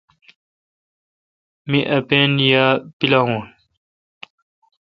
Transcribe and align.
مہ 1.69 1.79
اپین 1.97 2.31
یا 2.49 2.65
پیلاوین۔ 2.97 3.41